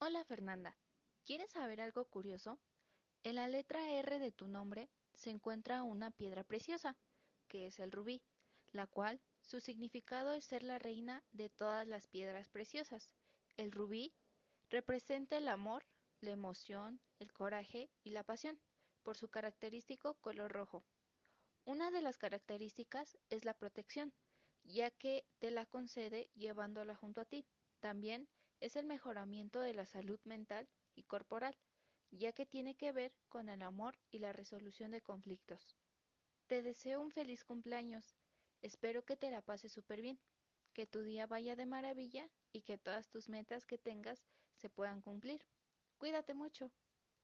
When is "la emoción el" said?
16.20-17.32